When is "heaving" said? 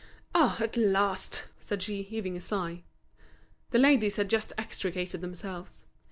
2.01-2.35